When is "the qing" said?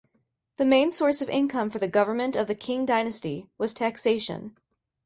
2.47-2.87